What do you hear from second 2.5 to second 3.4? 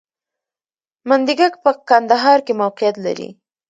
موقعیت لري